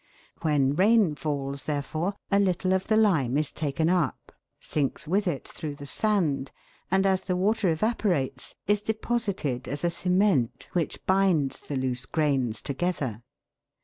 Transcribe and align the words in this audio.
When 0.41 0.73
rain 0.75 1.13
falls, 1.13 1.65
therefore, 1.65 2.15
a 2.31 2.39
little 2.39 2.73
of 2.73 2.87
the 2.87 2.97
lime 2.97 3.37
is 3.37 3.51
taken 3.51 3.87
up, 3.87 4.31
sinks 4.59 5.07
with 5.07 5.27
it 5.27 5.47
through 5.47 5.75
the 5.75 5.85
sand, 5.85 6.51
and, 6.89 7.05
as 7.05 7.21
the 7.25 7.35
water 7.35 7.69
evaporates, 7.69 8.55
is 8.65 8.81
deposited 8.81 9.67
as 9.67 9.83
a 9.83 9.91
cement 9.91 10.69
which 10.73 11.05
binds 11.05 11.59
the 11.59 11.75
loose 11.75 12.07
grains 12.07 12.63
together. 12.63 13.21